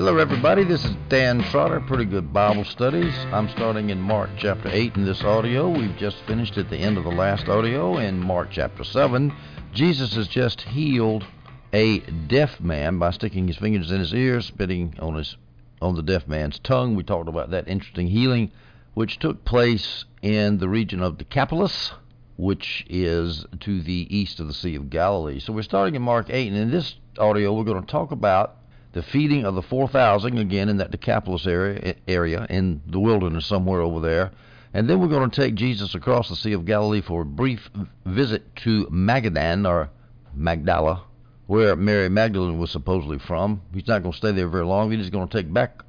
[0.00, 0.64] Hello, everybody.
[0.64, 3.12] This is Dan Trotter, Pretty Good Bible Studies.
[3.34, 5.68] I'm starting in Mark chapter 8 in this audio.
[5.68, 9.30] We've just finished at the end of the last audio in Mark chapter 7.
[9.74, 11.26] Jesus has just healed
[11.74, 15.36] a deaf man by sticking his fingers in his ears, spitting on his
[15.82, 16.94] on the deaf man's tongue.
[16.94, 18.52] We talked about that interesting healing,
[18.94, 21.92] which took place in the region of Decapolis,
[22.38, 25.40] which is to the east of the Sea of Galilee.
[25.40, 28.56] So we're starting in Mark 8, and in this audio, we're going to talk about
[28.92, 33.80] the feeding of the 4,000 again in that Decapolis area, area in the wilderness somewhere
[33.80, 34.32] over there.
[34.72, 37.70] And then we're going to take Jesus across the Sea of Galilee for a brief
[38.04, 39.90] visit to Magadan or
[40.34, 41.04] Magdala,
[41.46, 43.62] where Mary Magdalene was supposedly from.
[43.74, 44.90] He's not going to stay there very long.
[44.90, 45.82] He's going to take back,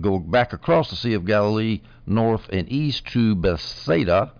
[0.00, 4.32] go back across the Sea of Galilee, north and east to Bethsaida.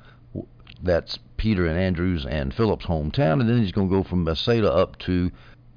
[0.83, 4.71] That's Peter and Andrew's and Philip's hometown, and then he's going to go from Bethsaida
[4.71, 5.31] up to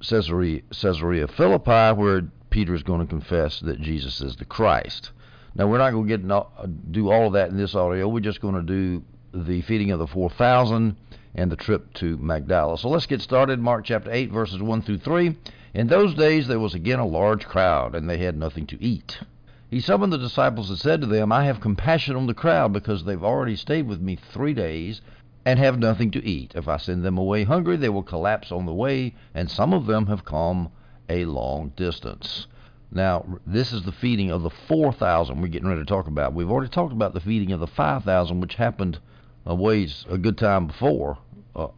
[0.08, 5.10] Caesarea, Caesarea Philippi, where Peter is going to confess that Jesus is the Christ.
[5.54, 8.08] Now, we're not going to get uh, do all of that in this audio.
[8.08, 10.96] We're just going to do the feeding of the 4,000
[11.34, 12.78] and the trip to Magdala.
[12.78, 13.58] So let's get started.
[13.58, 15.36] Mark chapter 8, verses 1 through 3.
[15.74, 19.18] In those days there was again a large crowd, and they had nothing to eat.
[19.70, 23.04] He summoned the disciples and said to them, I have compassion on the crowd, because
[23.04, 25.00] they've already stayed with me three days
[25.44, 26.52] and have nothing to eat.
[26.54, 29.86] If I send them away hungry, they will collapse on the way, and some of
[29.86, 30.70] them have come
[31.08, 32.46] a long distance.
[32.90, 36.32] Now, this is the feeding of the 4,000 we're getting ready to talk about.
[36.32, 38.98] We've already talked about the feeding of the 5,000, which happened
[39.44, 41.18] a ways a good time before
[41.56, 41.68] uh,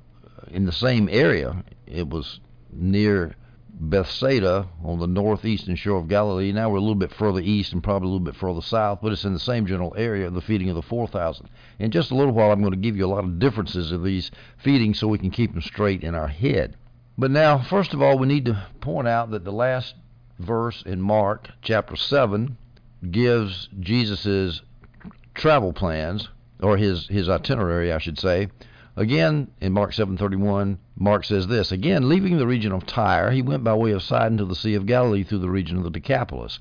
[0.49, 1.65] in the same area.
[1.87, 3.35] It was near
[3.79, 6.51] Bethsaida on the northeastern shore of Galilee.
[6.51, 9.13] Now we're a little bit further east and probably a little bit further south, but
[9.13, 11.49] it's in the same general area of the feeding of the 4,000.
[11.79, 14.03] In just a little while, I'm going to give you a lot of differences of
[14.03, 16.77] these feedings so we can keep them straight in our head.
[17.19, 19.95] But now, first of all, we need to point out that the last
[20.39, 22.57] verse in Mark chapter 7
[23.11, 24.63] gives Jesus'
[25.35, 26.29] travel plans,
[26.63, 28.49] or his, his itinerary, I should say.
[28.99, 33.63] Again, in Mark 7:31, Mark says this, again, leaving the region of Tyre, he went
[33.63, 36.59] by way of Sidon to the Sea of Galilee through the region of the Decapolis.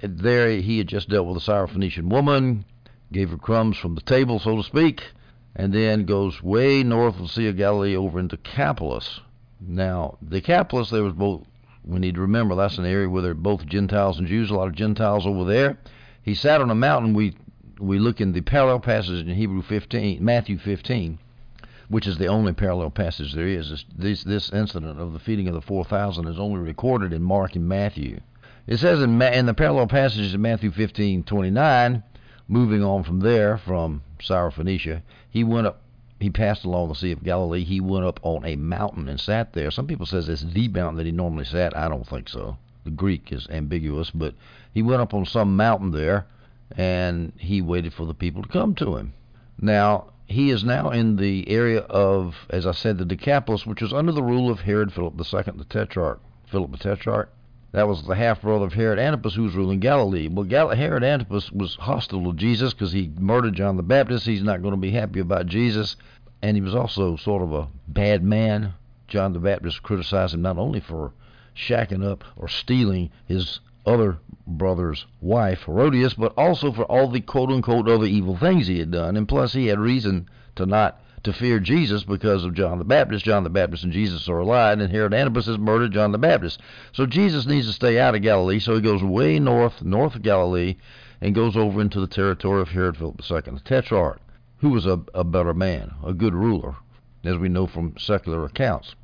[0.00, 2.64] There he had just dealt with a Syrophoenician woman,
[3.10, 5.12] gave her crumbs from the table, so to speak,
[5.56, 9.20] and then goes way north of the Sea of Galilee over into Decapolis.
[9.60, 11.42] Now, Decapolis, there was both
[11.84, 14.54] we need to remember that's an area where there are both Gentiles and Jews, a
[14.54, 15.78] lot of Gentiles over there.
[16.22, 17.12] He sat on a mountain.
[17.12, 17.34] We
[17.78, 21.18] we look in the parallel passage in Hebrew 15, Matthew 15,
[21.88, 23.84] which is the only parallel passage there is.
[23.96, 27.68] This this incident of the feeding of the 4,000 is only recorded in Mark and
[27.68, 28.20] Matthew.
[28.66, 32.02] It says in, in the parallel passages in Matthew 15:29,
[32.48, 35.80] moving on from there from Syrophoenicia, he went up
[36.18, 37.62] he passed along the Sea of Galilee.
[37.62, 39.70] He went up on a mountain and sat there.
[39.70, 41.76] Some people says it's the mountain that he normally sat.
[41.76, 42.56] I don't think so.
[42.84, 44.34] The Greek is ambiguous, but
[44.72, 46.26] he went up on some mountain there,
[46.76, 49.12] and he waited for the people to come to him.
[49.60, 53.92] Now he is now in the area of, as I said, the Decapolis, which was
[53.92, 56.20] under the rule of Herod Philip II, the Tetrarch.
[56.46, 57.30] Philip the Tetrarch.
[57.72, 60.28] That was the half brother of Herod Antipas, who was ruling Galilee.
[60.28, 64.26] Well, Gal- Herod Antipas was hostile to Jesus because he murdered John the Baptist.
[64.26, 65.96] He's not going to be happy about Jesus.
[66.42, 68.74] And he was also sort of a bad man.
[69.08, 71.12] John the Baptist criticized him not only for
[71.54, 77.50] shacking up or stealing his other brother's wife, Herodias, but also for all the quote
[77.50, 79.16] unquote other evil things he had done.
[79.16, 83.24] And plus, he had reason to not to fear Jesus because of John the Baptist.
[83.24, 86.60] John the Baptist and Jesus are allied, and Herod Antipas has murdered John the Baptist.
[86.92, 90.22] So Jesus needs to stay out of Galilee, so he goes way north, north of
[90.22, 90.76] Galilee,
[91.20, 94.20] and goes over into the territory of Herod Philip II, the Tetrarch,
[94.58, 96.76] who was a, a better man, a good ruler,
[97.24, 98.94] as we know from secular accounts.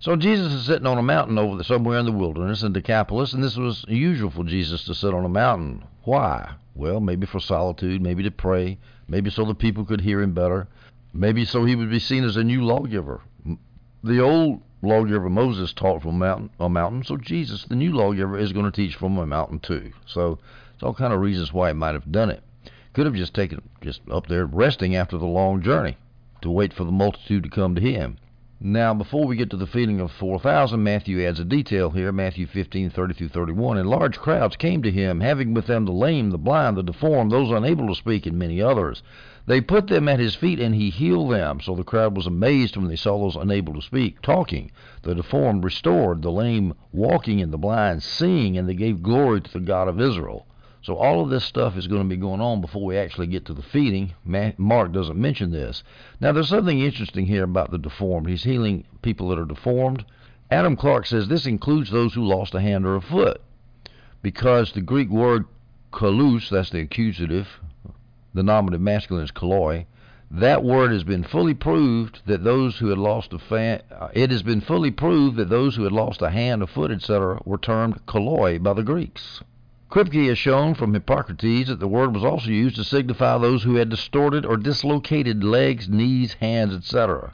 [0.00, 3.32] So Jesus is sitting on a mountain over there, somewhere in the wilderness in Decapolis,
[3.32, 5.84] and this was usual for Jesus to sit on a mountain.
[6.02, 6.54] Why?
[6.74, 10.68] Well, maybe for solitude, maybe to pray, maybe so the people could hear him better,
[11.12, 13.20] Maybe so he would be seen as a new lawgiver.
[14.04, 18.38] The old lawgiver Moses taught from a mountain, a mountain, so Jesus, the new lawgiver,
[18.38, 19.92] is going to teach from a mountain too.
[20.06, 20.38] So
[20.72, 22.44] it's all kind of reasons why he might have done it.
[22.92, 25.96] Could have just taken just up there resting after the long journey
[26.42, 28.16] to wait for the multitude to come to him.
[28.62, 32.46] Now, before we get to the feeding of 4,000, Matthew adds a detail here, Matthew
[32.46, 33.78] 15:30 through 31.
[33.78, 37.30] And large crowds came to him, having with them the lame, the blind, the deformed,
[37.30, 39.02] those unable to speak, and many others.
[39.46, 41.60] They put them at his feet, and he healed them.
[41.60, 44.70] So the crowd was amazed when they saw those unable to speak, talking,
[45.00, 49.52] the deformed restored, the lame walking, and the blind seeing, and they gave glory to
[49.54, 50.44] the God of Israel.
[50.82, 53.44] So all of this stuff is going to be going on before we actually get
[53.46, 54.14] to the feeding.
[54.24, 55.82] Mark doesn't mention this.
[56.20, 58.28] Now there's something interesting here about the deformed.
[58.28, 60.04] He's healing people that are deformed.
[60.50, 63.40] Adam Clarke says this includes those who lost a hand or a foot.
[64.22, 65.44] because the Greek word
[65.92, 67.60] kolous, that's the accusative,
[68.34, 69.86] the nominative masculine is koloi,
[70.30, 74.30] that word has been fully proved that those who had lost a fan, uh, it
[74.30, 77.58] has been fully proved that those who had lost a hand, a foot, etc., were
[77.58, 79.42] termed koloi by the Greeks.
[79.90, 83.74] Kripke has shown from Hippocrates that the word was also used to signify those who
[83.74, 87.32] had distorted or dislocated legs, knees, hands, etc.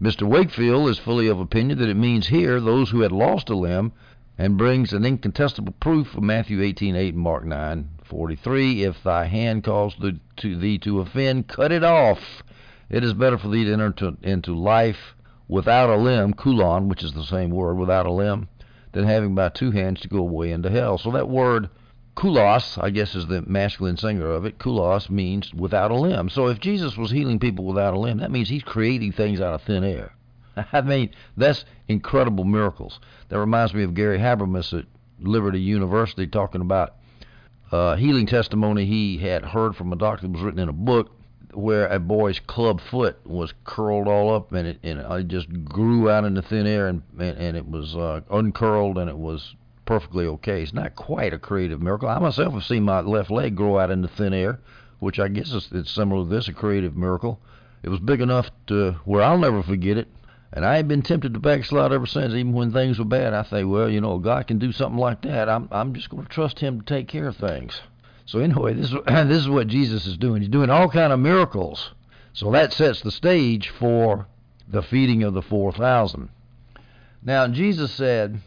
[0.00, 0.22] Mr.
[0.22, 3.90] Wakefield is fully of opinion that it means here those who had lost a limb
[4.38, 8.82] and brings an incontestable proof from Matthew 18:8 and Mark 9:43.
[8.84, 9.96] If thy hand cause
[10.36, 12.44] to thee to offend, cut it off.
[12.88, 15.16] It is better for thee to enter to, into life
[15.48, 18.46] without a limb, kulon, which is the same word, without a limb,
[18.92, 20.96] than having by two hands to go away into hell.
[20.96, 21.68] So that word
[22.16, 24.58] Kulos, I guess is the masculine singular of it.
[24.58, 26.28] Kulos means without a limb.
[26.28, 29.54] So if Jesus was healing people without a limb, that means he's creating things out
[29.54, 30.12] of thin air.
[30.72, 33.00] I mean, that's incredible miracles.
[33.28, 34.86] That reminds me of Gary Habermas at
[35.20, 36.96] Liberty University talking about
[37.72, 41.12] uh, healing testimony he had heard from a doctor that was written in a book
[41.52, 46.08] where a boy's club foot was curled all up and it and it just grew
[46.08, 49.54] out into thin air and and, and it was uh, uncurled and it was
[49.90, 50.62] perfectly okay.
[50.62, 52.08] It's not quite a creative miracle.
[52.08, 54.60] I myself have seen my left leg grow out into thin air,
[55.00, 57.40] which I guess is it's similar to this, a creative miracle.
[57.82, 60.06] It was big enough to where I'll never forget it.
[60.52, 63.34] And I ain't been tempted to backslide ever since, even when things were bad.
[63.34, 65.48] I think, well, you know, God can do something like that.
[65.48, 67.80] I'm I'm just going to trust Him to take care of things.
[68.26, 70.42] So anyway, this is this is what Jesus is doing.
[70.42, 71.90] He's doing all kind of miracles.
[72.32, 74.28] So that sets the stage for
[74.68, 76.28] the feeding of the four thousand.
[77.24, 78.40] Now Jesus said,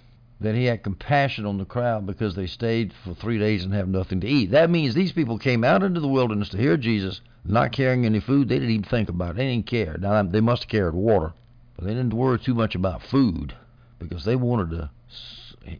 [0.43, 3.87] that he had compassion on the crowd because they stayed for three days and have
[3.87, 4.51] nothing to eat.
[4.51, 8.19] That means these people came out into the wilderness to hear Jesus, not carrying any
[8.19, 8.49] food.
[8.49, 9.37] They didn't even think about it.
[9.37, 9.97] They didn't care.
[9.97, 11.33] Now they must have carried water,
[11.77, 13.55] but they didn't worry too much about food
[13.99, 14.89] because they wanted to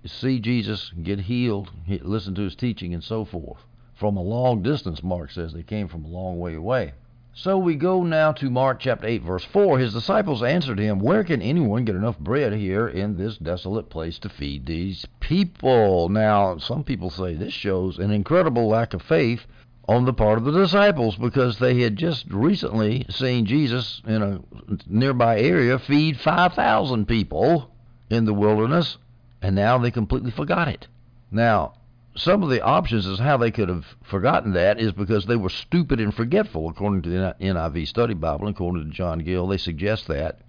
[0.06, 3.60] see Jesus get healed, listen to his teaching, and so forth.
[3.94, 6.94] From a long distance, Mark says they came from a long way away.
[7.36, 9.80] So we go now to Mark chapter 8, verse 4.
[9.80, 14.20] His disciples answered him, Where can anyone get enough bread here in this desolate place
[14.20, 16.10] to feed these people?
[16.10, 19.48] Now, some people say this shows an incredible lack of faith
[19.88, 24.40] on the part of the disciples because they had just recently seen Jesus in a
[24.86, 27.72] nearby area feed 5,000 people
[28.12, 29.00] in the wilderness,
[29.42, 30.88] and now they completely forgot it.
[31.32, 31.74] Now,
[32.16, 35.50] some of the options as how they could have forgotten that is because they were
[35.50, 39.48] stupid and forgetful, according to the NIV Study Bible, according to John Gill.
[39.48, 40.40] They suggest that.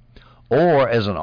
[0.51, 1.17] Or as an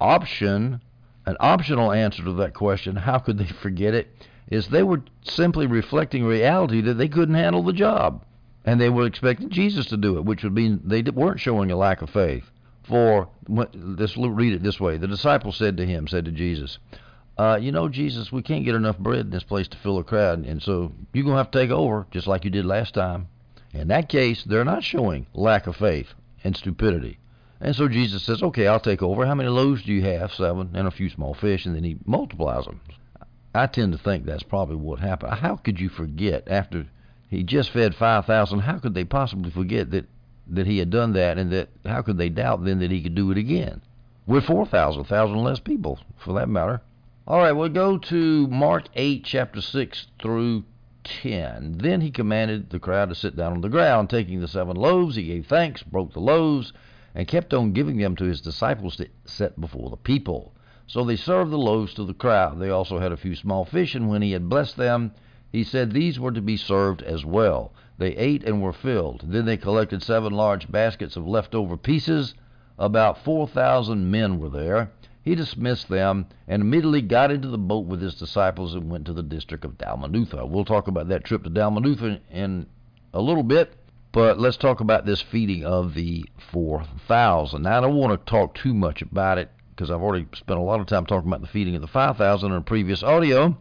[0.00, 0.80] option,
[1.26, 4.08] an optional answer to that question, how could they forget it,
[4.48, 8.24] is they were simply reflecting reality that they couldn't handle the job.
[8.64, 11.76] And they were expecting Jesus to do it, which would mean they weren't showing a
[11.76, 12.44] lack of faith.
[12.82, 14.96] For, let's read it this way.
[14.96, 16.78] The disciples said to him, said to Jesus,
[17.38, 20.04] uh, you know, Jesus, we can't get enough bread in this place to fill a
[20.04, 22.94] crowd, and so you're going to have to take over, just like you did last
[22.94, 23.28] time.
[23.74, 27.18] In that case, they're not showing lack of faith and stupidity.
[27.60, 29.26] And so Jesus says, okay, I'll take over.
[29.26, 30.32] How many loaves do you have?
[30.32, 32.80] Seven, and a few small fish, and then he multiplies them.
[33.54, 35.34] I tend to think that's probably what happened.
[35.34, 36.86] How could you forget after
[37.28, 38.60] he just fed 5,000?
[38.60, 40.06] How could they possibly forget that,
[40.48, 43.14] that he had done that, and that how could they doubt then that he could
[43.14, 43.82] do it again?
[44.26, 46.80] With 4,000, 1,000 less people, for that matter.
[47.28, 50.62] All right, we'll go to Mark 8, chapter 6 through
[51.02, 51.78] 10.
[51.78, 54.08] Then he commanded the crowd to sit down on the ground.
[54.08, 56.72] Taking the seven loaves, he gave thanks, broke the loaves,
[57.16, 60.54] and kept on giving them to his disciples to set before the people.
[60.86, 62.60] So they served the loaves to the crowd.
[62.60, 65.10] They also had a few small fish, and when he had blessed them,
[65.50, 67.72] he said these were to be served as well.
[67.98, 69.22] They ate and were filled.
[69.24, 72.36] Then they collected seven large baskets of leftover pieces.
[72.78, 74.92] About 4,000 men were there.
[75.26, 79.12] He dismissed them and immediately got into the boat with his disciples and went to
[79.12, 80.48] the district of Dalmanutha.
[80.48, 82.66] We'll talk about that trip to Dalmanutha in
[83.12, 83.74] a little bit,
[84.12, 87.60] but let's talk about this feeding of the 4,000.
[87.60, 90.62] Now, I don't want to talk too much about it because I've already spent a
[90.62, 93.58] lot of time talking about the feeding of the 5,000 in a previous audio,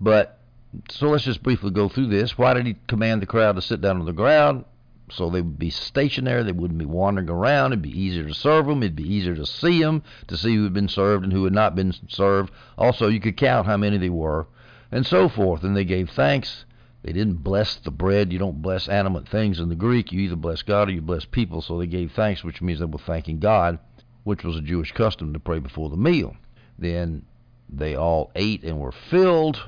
[0.00, 0.40] but
[0.88, 2.36] so let's just briefly go through this.
[2.36, 4.64] Why did he command the crowd to sit down on the ground?
[5.12, 6.42] So they would be stationary.
[6.42, 7.72] They wouldn't be wandering around.
[7.72, 8.82] It'd be easier to serve them.
[8.82, 11.52] It'd be easier to see them, to see who had been served and who had
[11.52, 12.52] not been served.
[12.78, 14.46] Also, you could count how many they were,
[14.90, 15.64] and so forth.
[15.64, 16.64] And they gave thanks.
[17.02, 18.32] They didn't bless the bread.
[18.32, 20.12] You don't bless animate things in the Greek.
[20.12, 21.62] You either bless God or you bless people.
[21.62, 23.78] So they gave thanks, which means they were thanking God,
[24.24, 26.36] which was a Jewish custom to pray before the meal.
[26.78, 27.24] Then
[27.68, 29.62] they all ate and were filled.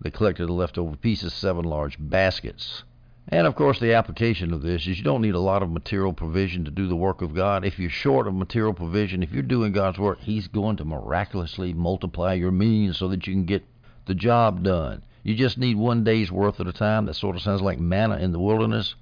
[0.00, 2.84] They collected the leftover pieces, seven large baskets.
[3.32, 6.12] And of course, the application of this is you don't need a lot of material
[6.12, 7.64] provision to do the work of God.
[7.64, 11.72] If you're short of material provision, if you're doing God's work, He's going to miraculously
[11.72, 13.64] multiply your means so that you can get
[14.06, 15.02] the job done.
[15.22, 17.06] You just need one day's worth at a time.
[17.06, 18.96] That sort of sounds like manna in the wilderness.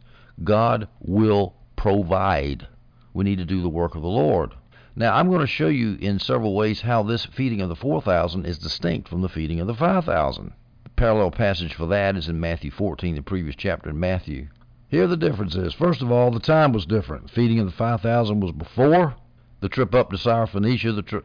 [0.44, 2.66] God will provide.
[3.14, 4.52] We need to do the work of the Lord.
[4.94, 8.44] Now, I'm going to show you in several ways how this feeding of the 4,000
[8.44, 10.52] is distinct from the feeding of the 5,000.
[10.98, 14.48] Parallel passage for that is in Matthew 14, the previous chapter in Matthew.
[14.88, 15.72] Here the difference is.
[15.72, 17.30] First of all, the time was different.
[17.30, 19.14] Feeding of the 5,000 was before
[19.60, 21.20] the trip up to Syrophoenicia the tri-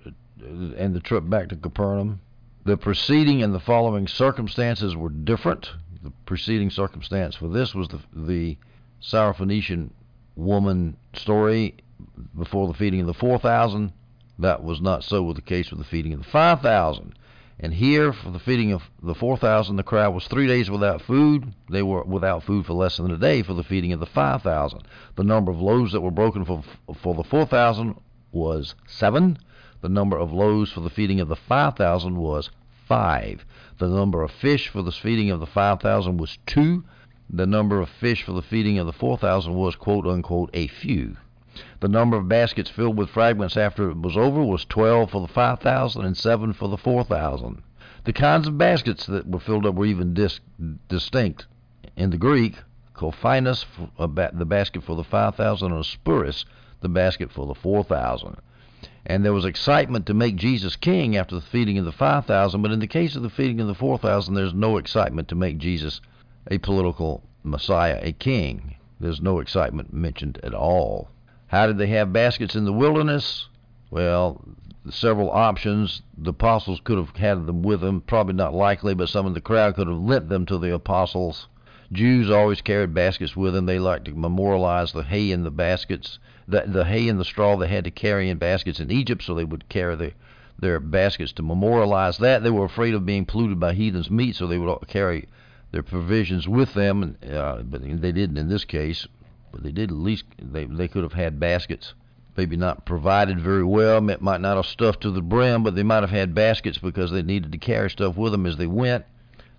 [0.78, 2.22] and the trip back to Capernaum.
[2.66, 5.72] The preceding and the following circumstances were different.
[6.04, 8.60] The preceding circumstance for this was the, the
[9.02, 9.90] Syrophoenician
[10.36, 11.78] woman story
[12.38, 13.92] before the feeding of the 4,000.
[14.38, 17.16] That was not so with the case with the feeding of the 5,000.
[17.60, 21.54] And here, for the feeding of the 4,000, the crowd was three days without food.
[21.70, 24.82] They were without food for less than a day for the feeding of the 5,000.
[25.16, 26.64] The number of loaves that were broken for,
[26.96, 27.96] for the 4,000
[28.32, 29.38] was seven.
[29.82, 32.50] The number of loaves for the feeding of the 5,000 was
[32.88, 33.46] five.
[33.78, 36.84] The number of fish for the feeding of the 5,000 was two.
[37.30, 41.18] The number of fish for the feeding of the 4,000 was, quote unquote, a few.
[41.82, 45.28] The number of baskets filled with fragments after it was over was 12 for the
[45.28, 47.62] 5,000 and 7 for the 4,000.
[48.06, 50.40] The kinds of baskets that were filled up were even dis-
[50.90, 51.46] distinct.
[51.96, 52.56] In the Greek,
[52.96, 53.66] kophinos,
[53.98, 56.46] the basket for the 5,000, and spuris,
[56.82, 58.38] the basket for the 4,000.
[59.06, 62.72] And there was excitement to make Jesus king after the feeding of the 5,000, but
[62.72, 66.02] in the case of the feeding of the 4,000, there's no excitement to make Jesus
[66.50, 68.76] a political Messiah, a king.
[69.00, 71.10] There's no excitement mentioned at all.
[71.54, 73.48] How did they have baskets in the wilderness?
[73.92, 74.44] Well,
[74.90, 76.02] several options.
[76.18, 79.40] The apostles could have had them with them, probably not likely, but some of the
[79.40, 81.48] crowd could have lent them to the apostles.
[81.92, 83.68] Jews always carried baskets with them.
[83.68, 86.18] They liked to memorialize the hay in the baskets,
[86.48, 89.36] the, the hay and the straw they had to carry in baskets in Egypt, so
[89.36, 90.14] they would carry the,
[90.58, 92.42] their baskets to memorialize that.
[92.42, 95.28] They were afraid of being polluted by heathens' meat, so they would carry
[95.72, 99.08] their provisions with them, uh, but they didn't in this case
[99.54, 101.94] but they did at least they they could have had baskets.
[102.36, 104.10] Maybe not provided very well.
[104.10, 107.12] It might not have stuffed to the brim, but they might have had baskets because
[107.12, 109.06] they needed to carry stuff with them as they went.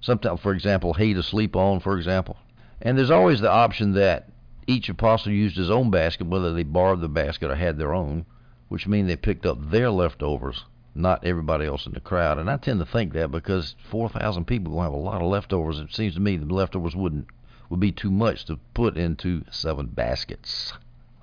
[0.01, 2.37] Sometimes, for example, hay to sleep on, for example.
[2.83, 4.29] And there's always the option that
[4.67, 8.27] each apostle used his own basket, whether they borrowed the basket or had their own,
[8.69, 10.65] which means they picked up their leftovers,
[10.97, 12.39] not everybody else in the crowd.
[12.39, 15.79] And I tend to think that because 4,000 people will have a lot of leftovers,
[15.79, 17.29] it seems to me the leftovers wouldn't
[17.69, 20.73] would be too much to put into seven baskets.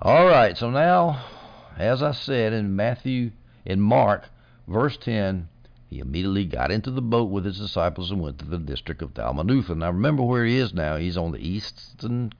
[0.00, 1.24] All right, so now,
[1.76, 3.30] as I said in Matthew,
[3.64, 4.28] in Mark,
[4.66, 5.48] verse 10,
[5.88, 9.14] he immediately got into the boat with his disciples and went to the district of
[9.14, 9.76] Dalmanutha.
[9.76, 10.96] Now remember where he is now.
[10.96, 12.32] He's on the eastern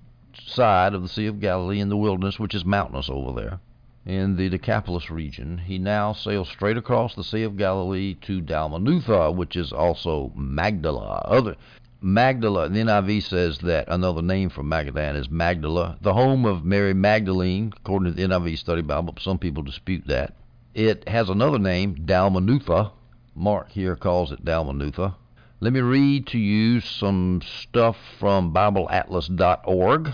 [0.46, 3.60] side of the Sea of Galilee in the wilderness, which is mountainous over there
[4.04, 5.58] in the Decapolis region.
[5.58, 11.22] He now sails straight across the Sea of Galilee to Dalmanutha, which is also Magdala.
[11.26, 11.56] Other
[12.04, 16.94] Magdala, the NIV says that another name for Magadan is Magdala, the home of Mary
[16.94, 19.14] Magdalene, according to the NIV Study Bible.
[19.20, 20.34] Some people dispute that.
[20.74, 22.90] It has another name, Dalmanutha.
[23.36, 25.14] Mark here calls it Dalmanutha.
[25.60, 30.12] Let me read to you some stuff from BibleAtlas.org,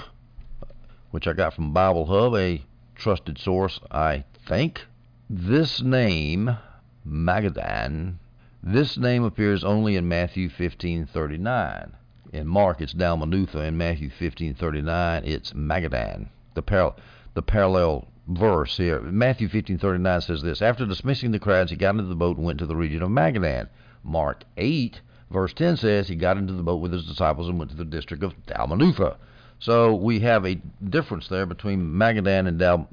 [1.10, 2.62] which I got from Bible Hub, a
[2.96, 4.84] trusted source, I think.
[5.30, 6.58] This name,
[7.06, 8.16] Magadan,
[8.62, 11.92] this name appears only in Matthew 15:39.
[12.32, 13.66] In Mark, it's Dalmanutha.
[13.66, 16.28] In Matthew 15:39, it's Magadan.
[16.54, 16.94] The,
[17.34, 19.00] the parallel verse here.
[19.00, 22.58] Matthew 15:39 says this: After dismissing the crowds, he got into the boat and went
[22.58, 23.68] to the region of Magadan.
[24.02, 25.00] Mark 8
[25.30, 27.84] verse 10 says he got into the boat with his disciples and went to the
[27.84, 29.16] district of Dalmanutha.
[29.58, 32.88] So we have a difference there between Magadan and Dal-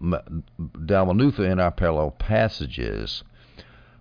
[0.60, 3.24] Dalmanutha in our parallel passages.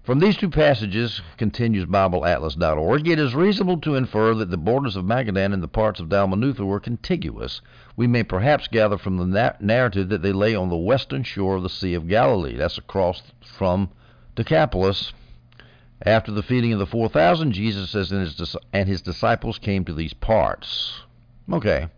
[0.04, 5.06] From these two passages, continues BibleAtlas.org, it is reasonable to infer that the borders of
[5.06, 7.62] Magadan and the parts of Dalmanutha were contiguous.
[7.96, 11.56] We may perhaps gather from the na- narrative that they lay on the western shore
[11.56, 12.54] of the Sea of Galilee.
[12.54, 13.88] That's across from
[14.34, 15.14] Decapolis.
[16.02, 19.94] After the feeding of the 4,000, Jesus says, and his, and his disciples came to
[19.94, 21.00] these parts.
[21.50, 21.88] Okay.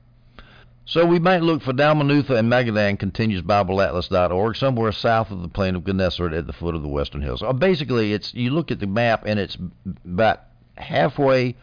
[0.88, 5.75] So we might look for Dalmanutha and Magadan, continues BibleAtlas.org, somewhere south of the plain
[5.75, 7.43] of Gennesaret at the foot of the western hills.
[7.43, 9.59] Uh, basically, it's you look at the map and it's
[10.05, 10.43] about
[10.76, 11.57] halfway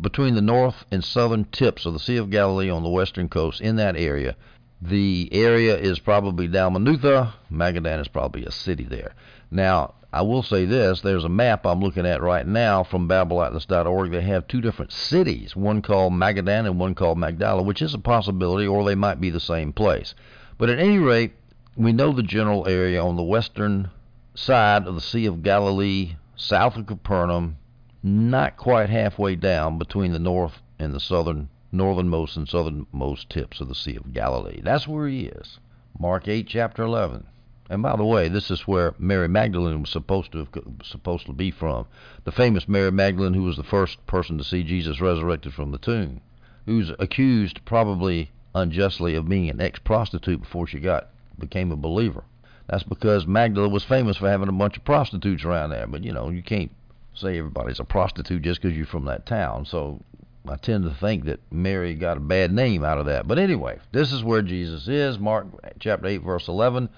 [0.00, 3.60] between the north and southern tips of the Sea of Galilee on the western coast
[3.60, 4.36] in that area.
[4.80, 7.32] The area is probably Dalmanutha.
[7.50, 9.12] Magadan is probably a city there.
[9.50, 14.10] Now, I will say this there's a map I'm looking at right now from BibleAtlas.org.
[14.10, 17.98] They have two different cities, one called Magadan and one called Magdala, which is a
[17.98, 20.14] possibility, or they might be the same place.
[20.56, 21.34] But at any rate,
[21.76, 23.90] we know the general area on the western
[24.34, 27.58] side of the Sea of Galilee, south of Capernaum,
[28.02, 33.68] not quite halfway down between the north and the southern, northernmost and southernmost tips of
[33.68, 34.62] the Sea of Galilee.
[34.62, 35.58] That's where he is.
[35.98, 37.26] Mark 8, chapter 11.
[37.70, 40.48] And by the way, this is where Mary Magdalene was supposed to have,
[40.82, 41.86] supposed to be from.
[42.24, 45.78] The famous Mary Magdalene, who was the first person to see Jesus resurrected from the
[45.78, 46.20] tomb,
[46.66, 51.08] who's accused probably unjustly of being an ex-prostitute before she got
[51.38, 52.24] became a believer.
[52.68, 55.86] That's because Magdala was famous for having a bunch of prostitutes around there.
[55.86, 56.70] But you know, you can't
[57.14, 59.64] say everybody's a prostitute just because you're from that town.
[59.64, 60.00] So
[60.48, 63.26] I tend to think that Mary got a bad name out of that.
[63.26, 65.18] But anyway, this is where Jesus is.
[65.18, 65.46] Mark
[65.80, 66.88] chapter 8, verse 11.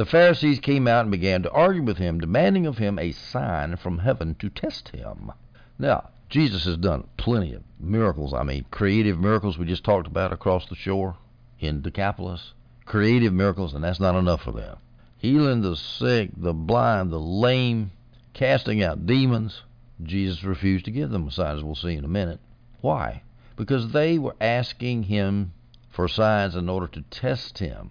[0.00, 3.76] The Pharisees came out and began to argue with him, demanding of him a sign
[3.76, 5.30] from heaven to test him.
[5.78, 8.32] Now, Jesus has done plenty of miracles.
[8.32, 11.16] I mean, creative miracles we just talked about across the shore
[11.58, 12.54] in Decapolis.
[12.86, 14.78] Creative miracles, and that's not enough for them.
[15.18, 17.90] Healing the sick, the blind, the lame,
[18.32, 19.64] casting out demons.
[20.02, 22.40] Jesus refused to give them a sign, as we'll see in a minute.
[22.80, 23.22] Why?
[23.54, 25.52] Because they were asking him
[25.90, 27.90] for signs in order to test him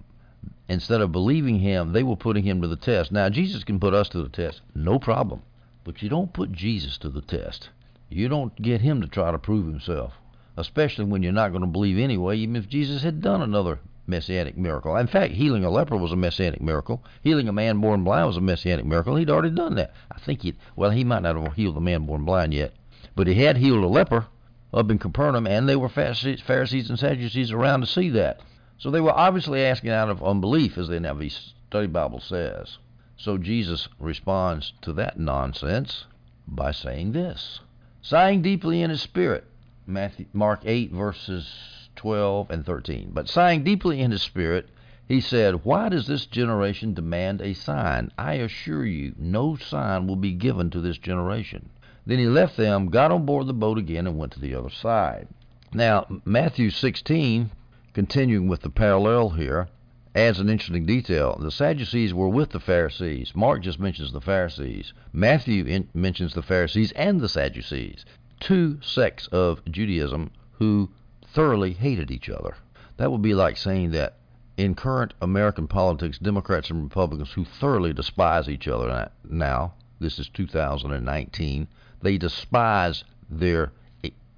[0.67, 3.11] instead of believing him, they were putting him to the test.
[3.11, 5.41] Now, Jesus can put us to the test, no problem.
[5.83, 7.69] But you don't put Jesus to the test.
[8.09, 10.13] You don't get him to try to prove himself,
[10.57, 14.57] especially when you're not going to believe anyway, even if Jesus had done another messianic
[14.57, 14.95] miracle.
[14.95, 17.03] In fact, healing a leper was a messianic miracle.
[17.23, 19.15] Healing a man born blind was a messianic miracle.
[19.15, 19.93] He'd already done that.
[20.11, 22.73] I think he, well, he might not have healed the man born blind yet,
[23.15, 24.25] but he had healed a leper
[24.73, 28.39] up in Capernaum, and there were Pharisees and Sadducees around to see that.
[28.79, 32.77] So they were obviously asking out of unbelief, as the NIV Study Bible says.
[33.17, 36.05] So Jesus responds to that nonsense
[36.47, 37.59] by saying this
[38.01, 39.43] Sighing deeply in his spirit,
[39.85, 43.11] Matthew, Mark 8, verses 12 and 13.
[43.13, 44.69] But sighing deeply in his spirit,
[45.09, 48.11] he said, Why does this generation demand a sign?
[48.17, 51.69] I assure you, no sign will be given to this generation.
[52.05, 54.69] Then he left them, got on board the boat again, and went to the other
[54.69, 55.27] side.
[55.73, 57.51] Now, Matthew 16
[57.93, 59.67] continuing with the parallel here,
[60.15, 61.37] adds an interesting detail.
[61.39, 63.33] The Sadducees were with the Pharisees.
[63.35, 64.93] Mark just mentions the Pharisees.
[65.13, 68.05] Matthew in, mentions the Pharisees and the Sadducees,
[68.39, 70.89] two sects of Judaism who
[71.25, 72.55] thoroughly hated each other.
[72.97, 74.17] That would be like saying that
[74.57, 80.27] in current American politics, Democrats and Republicans who thoroughly despise each other now, this is
[80.29, 81.67] 2019,
[82.01, 83.71] they despise their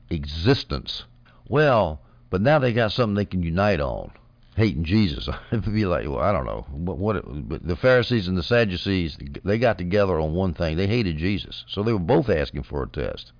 [0.09, 1.05] existence.
[1.47, 4.09] Well, but now they got something they can unite on,
[4.55, 5.29] hating Jesus.
[5.51, 9.17] It'd be like, well, I don't know, what, what but the Pharisees and the Sadducees,
[9.43, 10.77] they got together on one thing.
[10.77, 13.33] They hated Jesus, so they were both asking for a test.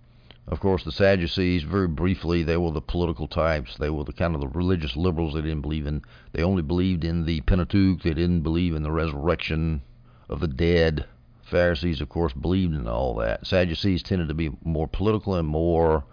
[0.47, 3.77] Of course, the Sadducees, very briefly, they were the political types.
[3.77, 5.36] They were the kind of the religious liberals.
[5.36, 6.01] They didn't believe in.
[6.34, 8.01] They only believed in the Pentateuch.
[8.01, 9.84] They didn't believe in the resurrection
[10.27, 11.06] of the dead.
[11.43, 13.47] Pharisees, of course, believed in all that.
[13.47, 16.04] Sadducees tended to be more political and more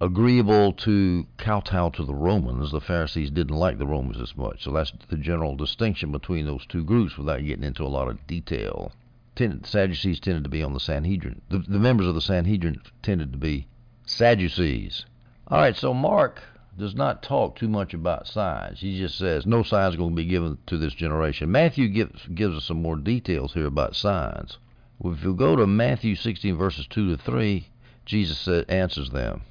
[0.00, 2.70] agreeable to kowtow to the Romans.
[2.70, 4.64] The Pharisees didn't like the Romans as much.
[4.64, 8.26] So that's the general distinction between those two groups without getting into a lot of
[8.26, 8.92] detail.
[9.34, 11.42] the Sadducees tended to be on the Sanhedrin.
[11.48, 13.66] The, the members of the Sanhedrin tended to be
[14.06, 15.04] Sadducees.
[15.48, 16.42] All right, so Mark
[16.78, 18.80] does not talk too much about signs.
[18.80, 21.50] He just says no signs going to be given to this generation.
[21.50, 24.58] Matthew gives gives us some more details here about signs.
[25.04, 27.68] If you go to Matthew 16 verses 2 to 3,
[28.04, 29.42] Jesus answers them.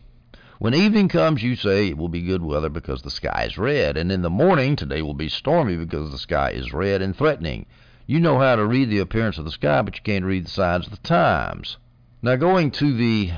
[0.59, 3.95] When evening comes, you say it will be good weather because the sky is red,
[3.95, 7.67] and in the morning, today will be stormy because the sky is red and threatening.
[8.07, 10.49] You know how to read the appearance of the sky, but you can't read the
[10.49, 11.77] signs of the times.
[12.23, 13.33] Now, going to the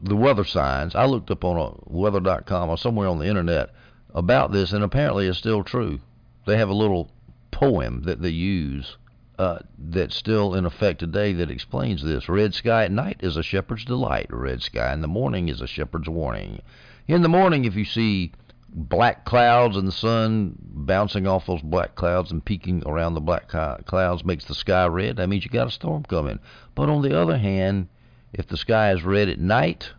[0.00, 3.70] the weather signs, I looked up on uh, weather.com or somewhere on the internet
[4.14, 5.98] about this, and apparently it's still true.
[6.46, 7.10] They have a little
[7.50, 8.96] poem that they use
[9.38, 12.28] uh, that's still in effect today that explains this.
[12.28, 14.26] Red sky at night is a shepherd's delight.
[14.30, 16.60] Red sky in the morning is a shepherd's warning.
[17.06, 18.32] In the morning, if you see
[18.68, 23.48] black clouds and the sun bouncing off those black clouds and peeking around the black
[23.48, 26.40] clouds makes the sky red, that means you got a storm coming.
[26.74, 27.88] But on the other hand,
[28.32, 29.92] if the sky is red at night,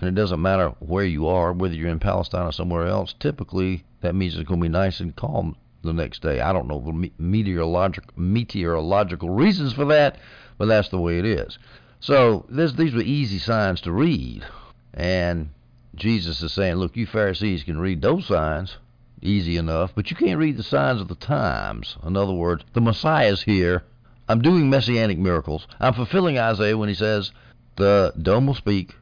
[0.00, 3.84] and it doesn't matter where you are, whether you're in Palestine or somewhere else, typically
[4.00, 5.54] that means it's going to be nice and calm
[5.86, 6.40] the next day.
[6.40, 10.18] I don't know the meteorological meteorological reasons for that,
[10.58, 11.58] but that's the way it is.
[12.00, 14.44] So this, these were easy signs to read,
[14.92, 15.48] and
[15.94, 18.76] Jesus is saying, look, you Pharisees can read those signs
[19.22, 21.96] easy enough, but you can't read the signs of the times.
[22.04, 23.82] In other words, the Messiah is here.
[24.28, 25.66] I'm doing messianic miracles.
[25.80, 27.32] I'm fulfilling Isaiah when he says,
[27.76, 28.94] the dumb will speak,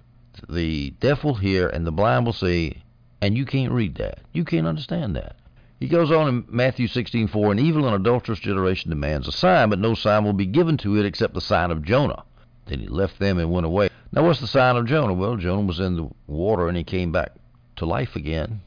[0.48, 2.82] the deaf will hear, and the blind will see,
[3.20, 4.20] and you can't read that.
[4.32, 5.36] You can't understand that.
[5.80, 9.80] He goes on in Matthew 16:4, an evil and adulterous generation demands a sign, but
[9.80, 12.22] no sign will be given to it except the sign of Jonah.
[12.66, 13.90] Then he left them and went away.
[14.12, 15.14] Now, what's the sign of Jonah?
[15.14, 17.32] Well, Jonah was in the water and he came back
[17.76, 18.60] to life again.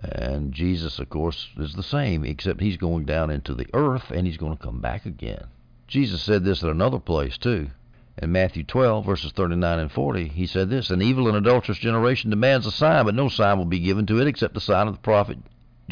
[0.00, 4.26] And Jesus, of course, is the same, except he's going down into the earth and
[4.26, 5.46] he's going to come back again.
[5.88, 7.68] Jesus said this at another place, too.
[8.16, 12.30] In Matthew 12, verses 39 and 40, he said this An evil and adulterous generation
[12.30, 14.94] demands a sign, but no sign will be given to it except the sign of
[14.94, 15.38] the prophet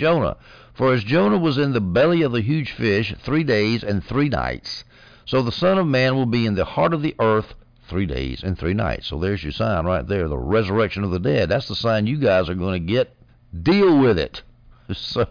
[0.00, 0.36] Jonah.
[0.72, 4.30] For as Jonah was in the belly of the huge fish three days and three
[4.30, 4.84] nights,
[5.26, 7.54] so the Son of Man will be in the heart of the earth
[7.86, 9.08] three days and three nights.
[9.08, 11.50] So there's your sign right there, the resurrection of the dead.
[11.50, 13.14] That's the sign you guys are going to get.
[13.62, 14.42] Deal with it.
[14.92, 15.28] So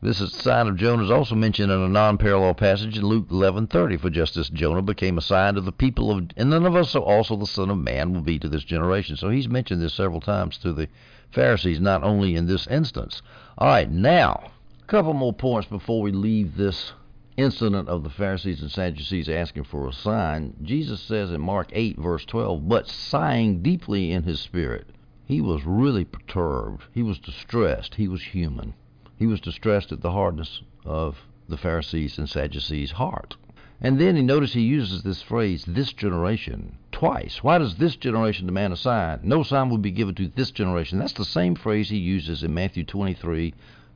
[0.00, 3.98] this is, sign of Jonah is also mentioned in a non-parallel passage in Luke 11:30.
[3.98, 7.46] For just as Jonah became a sign to the people of Nineveh, so also the
[7.46, 9.16] Son of Man will be to this generation.
[9.16, 10.88] So he's mentioned this several times to the
[11.30, 13.22] Pharisees, not only in this instance.
[13.60, 16.92] All right, now a couple more points before we leave this
[17.36, 20.54] incident of the Pharisees and Sadducees asking for a sign.
[20.62, 24.86] Jesus says in Mark 8 verse 12, but sighing deeply in his spirit.
[25.24, 26.84] He was really perturbed.
[26.94, 27.96] He was distressed.
[27.96, 28.74] He was human.
[29.16, 31.18] He was distressed at the hardness of
[31.48, 33.36] the Pharisees and Sadducees' heart.
[33.80, 37.44] And then he notice he uses this phrase, this generation, twice.
[37.44, 39.20] Why does this generation demand a sign?
[39.22, 40.98] No sign will be given to this generation.
[40.98, 43.54] That's the same phrase he uses in Matthew 23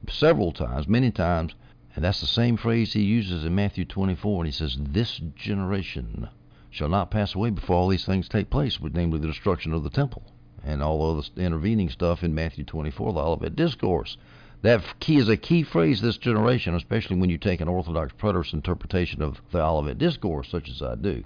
[0.08, 1.52] several times, many times.
[1.96, 6.28] And that's the same phrase he uses in Matthew 24 And he says, This generation
[6.70, 9.90] shall not pass away before all these things take place, namely the destruction of the
[9.90, 10.22] temple
[10.62, 14.16] and all of the intervening stuff in Matthew 24, the Olivet Discourse.
[14.62, 18.52] That key is a key phrase this generation, especially when you take an Orthodox preterist
[18.52, 21.24] interpretation of the Olivet Discourse, such as I do.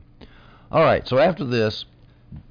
[0.72, 1.84] All right, so after this,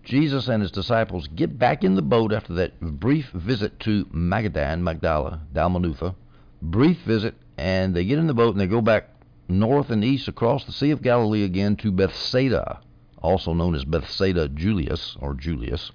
[0.03, 4.81] Jesus and his disciples get back in the boat after that brief visit to Magadan,
[4.81, 6.15] Magdala, Dalmanutha.
[6.61, 9.09] Brief visit, and they get in the boat and they go back
[9.49, 12.79] north and east across the Sea of Galilee again to Bethsaida,
[13.21, 15.91] also known as Bethsaida Julius or Julius.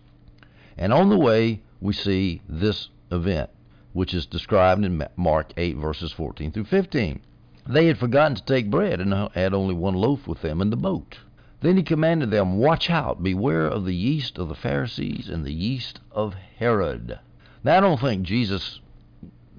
[0.76, 3.48] And on the way, we see this event
[3.94, 7.20] which is described in Mark 8, verses 14 through 15.
[7.66, 10.76] They had forgotten to take bread and had only one loaf with them in the
[10.76, 11.18] boat.
[11.60, 15.52] Then he commanded them, Watch out, beware of the yeast of the Pharisees and the
[15.52, 17.18] yeast of Herod.
[17.62, 18.80] Now, I don't think Jesus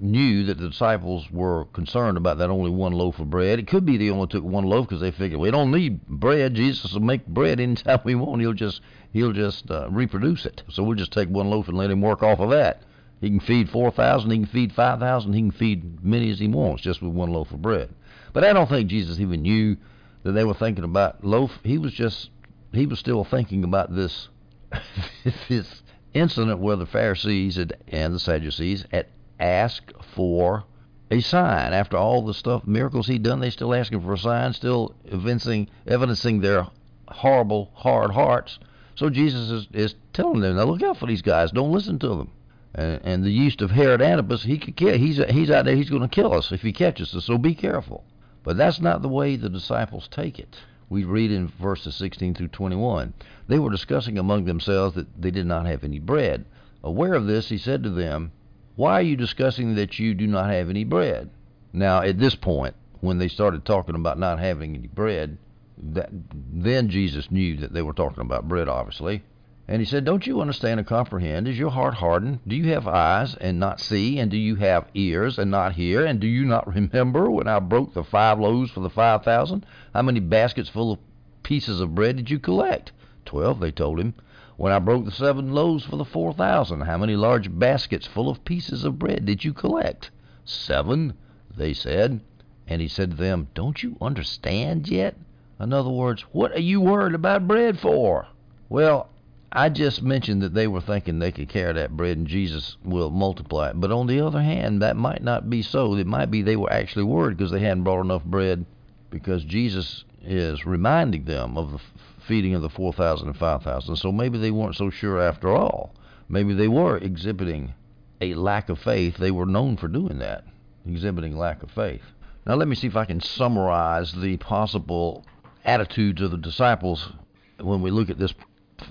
[0.00, 3.60] knew that the disciples were concerned about that only one loaf of bread.
[3.60, 6.54] It could be they only took one loaf because they figured we don't need bread.
[6.54, 8.40] Jesus will make bread anytime we want.
[8.40, 8.80] He'll just
[9.12, 10.64] he'll just uh, reproduce it.
[10.70, 12.82] So we'll just take one loaf and let him work off of that.
[13.20, 16.82] He can feed 4,000, he can feed 5,000, he can feed many as he wants
[16.82, 17.90] just with one loaf of bread.
[18.32, 19.76] But I don't think Jesus even knew
[20.22, 21.58] that they were thinking about loaf.
[21.62, 22.30] He was just,
[22.72, 24.28] he was still thinking about this,
[25.48, 25.82] this
[26.14, 29.06] incident where the Pharisees had, and the Sadducees had
[29.40, 30.64] asked for
[31.10, 31.72] a sign.
[31.72, 35.68] After all the stuff, miracles he'd done, they still asking for a sign, still evincing,
[35.86, 36.66] evidencing their
[37.08, 38.58] horrible, hard hearts.
[38.94, 41.50] So Jesus is, is telling them, now look out for these guys.
[41.50, 42.30] Don't listen to them
[42.74, 44.96] and, and the yeast of Herod Antipas, he could kill.
[44.96, 45.76] He's he's out there.
[45.76, 47.24] He's going to kill us if he catches us.
[47.24, 48.04] So be careful.
[48.44, 50.56] But that's not the way the disciples take it.
[50.88, 53.14] We read in verses 16 through 21.
[53.48, 56.44] They were discussing among themselves that they did not have any bread.
[56.82, 58.32] Aware of this, he said to them,
[58.76, 61.30] Why are you discussing that you do not have any bread?
[61.72, 65.38] Now, at this point, when they started talking about not having any bread,
[65.78, 66.10] that,
[66.52, 69.22] then Jesus knew that they were talking about bread, obviously.
[69.68, 71.46] And he said, Don't you understand and comprehend?
[71.46, 72.40] Is your heart hardened?
[72.46, 74.18] Do you have eyes and not see?
[74.18, 76.04] And do you have ears and not hear?
[76.04, 79.64] And do you not remember when I broke the five loaves for the five thousand?
[79.94, 80.98] How many baskets full of
[81.44, 82.90] pieces of bread did you collect?
[83.24, 84.14] Twelve, they told him.
[84.56, 88.28] When I broke the seven loaves for the four thousand, how many large baskets full
[88.28, 90.10] of pieces of bread did you collect?
[90.44, 91.14] Seven,
[91.56, 92.20] they said.
[92.66, 95.16] And he said to them, Don't you understand yet?
[95.60, 98.26] In other words, what are you worried about bread for?
[98.68, 99.08] Well,
[99.54, 103.10] I just mentioned that they were thinking they could carry that bread and Jesus will
[103.10, 103.78] multiply it.
[103.78, 105.94] But on the other hand, that might not be so.
[105.94, 108.64] It might be they were actually worried because they hadn't brought enough bread
[109.10, 111.80] because Jesus is reminding them of the
[112.26, 113.96] feeding of the 4,000 and 5,000.
[113.96, 115.94] So maybe they weren't so sure after all.
[116.30, 117.74] Maybe they were exhibiting
[118.22, 119.18] a lack of faith.
[119.18, 120.44] They were known for doing that,
[120.86, 122.04] exhibiting lack of faith.
[122.46, 125.26] Now, let me see if I can summarize the possible
[125.62, 127.12] attitudes of the disciples
[127.60, 128.32] when we look at this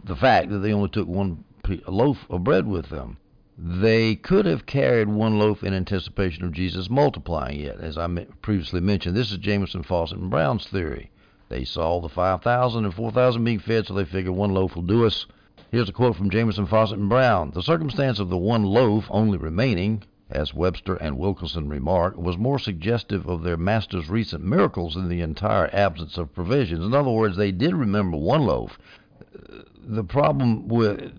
[0.03, 1.43] the fact that they only took one
[1.87, 3.17] loaf of bread with them.
[3.57, 8.07] They could have carried one loaf in anticipation of Jesus multiplying it, as I
[8.41, 9.15] previously mentioned.
[9.15, 11.11] This is Jamieson, Fausset, and Brown's theory.
[11.49, 15.05] They saw the 5,000 and 4,000 being fed, so they figured one loaf will do
[15.05, 15.27] us.
[15.69, 17.51] Here's a quote from Jamieson, Fausset, and Brown.
[17.51, 22.57] The circumstance of the one loaf only remaining, as Webster and Wilkinson remark, was more
[22.57, 26.85] suggestive of their master's recent miracles than the entire absence of provisions.
[26.85, 28.79] In other words, they did remember one loaf,
[29.83, 31.11] the problem with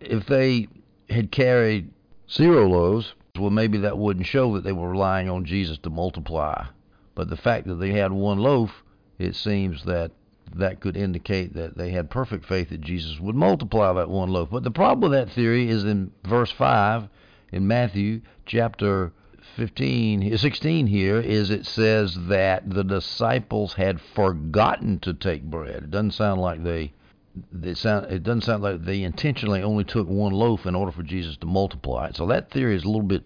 [0.00, 0.68] if they
[1.10, 1.90] had carried
[2.30, 6.66] zero loaves, well, maybe that wouldn't show that they were relying on Jesus to multiply.
[7.14, 8.82] But the fact that they had one loaf,
[9.18, 10.12] it seems that
[10.54, 14.50] that could indicate that they had perfect faith that Jesus would multiply that one loaf.
[14.50, 17.08] But the problem with that theory is in verse 5
[17.52, 19.12] in Matthew chapter
[19.56, 25.84] 15, 16 here is it says that the disciples had forgotten to take bread.
[25.84, 26.92] It doesn't sound like they
[27.74, 31.36] sound, it doesn't sound like they intentionally only took one loaf in order for Jesus
[31.38, 32.16] to multiply it.
[32.16, 33.24] So that theory is a little bit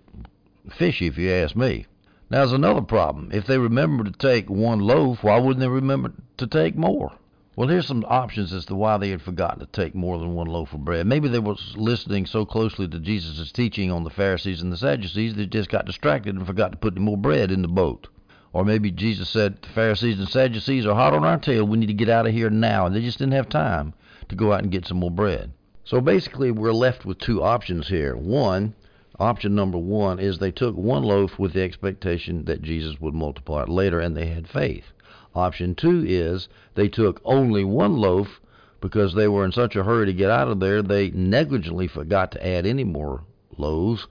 [0.71, 1.87] fishy, if you ask me.
[2.31, 3.31] Now, there's another problem.
[3.33, 7.13] If they remember to take one loaf, why wouldn't they remember to take more?
[7.57, 10.47] Well, here's some options as to why they had forgotten to take more than one
[10.47, 11.07] loaf of bread.
[11.07, 15.35] Maybe they were listening so closely to Jesus' teaching on the Pharisees and the Sadducees
[15.35, 18.09] they just got distracted and forgot to put more bread in the boat.
[18.53, 21.67] Or maybe Jesus said the Pharisees and Sadducees are hot on our tail.
[21.67, 22.87] We need to get out of here now.
[22.87, 23.93] And they just didn't have time
[24.29, 25.53] to go out and get some more bread.
[25.85, 28.17] So basically, we're left with two options here.
[28.17, 28.75] One,
[29.21, 33.63] Option number one is they took one loaf with the expectation that Jesus would multiply
[33.63, 34.93] it later, and they had faith.
[35.35, 38.41] Option two is they took only one loaf
[38.81, 42.31] because they were in such a hurry to get out of there, they negligently forgot
[42.31, 43.25] to add any more
[43.57, 44.07] loaves,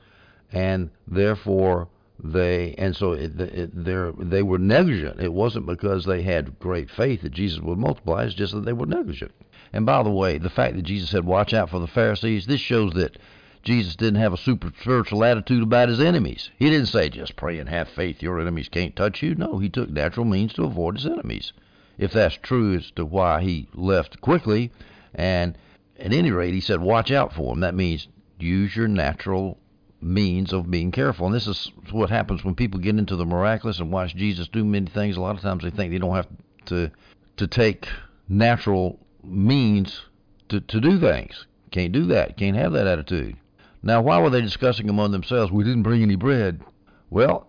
[0.52, 1.88] and therefore
[2.22, 3.86] they and so it, it,
[4.30, 5.22] they were negligent.
[5.22, 8.74] It wasn't because they had great faith that Jesus would multiply; it's just that they
[8.74, 9.32] were negligent.
[9.74, 12.62] And by the way, the fact that Jesus said, "Watch out for the Pharisees," this
[12.62, 13.18] shows that
[13.64, 16.52] Jesus didn't have a super spiritual attitude about his enemies.
[16.58, 19.36] He didn't say, just pray and have faith, your enemies can't touch you.
[19.36, 21.52] No, he took natural means to avoid his enemies.
[21.98, 24.72] If that's true as to why he left quickly,
[25.14, 25.58] and
[26.00, 27.60] at any rate, he said, watch out for them.
[27.60, 28.08] That means
[28.40, 29.58] use your natural
[30.00, 31.26] means of being careful.
[31.26, 34.64] And this is what happens when people get into the miraculous and watch Jesus do
[34.64, 35.18] many things.
[35.18, 36.28] A lot of times they think they don't have
[36.68, 36.92] to
[37.38, 37.88] to take
[38.30, 40.02] natural means
[40.50, 41.46] to, to do things.
[41.72, 42.38] Can't do that.
[42.38, 43.36] Can't have that attitude.
[43.84, 46.62] Now, why were they discussing among themselves, we didn't bring any bread?
[47.10, 47.48] Well,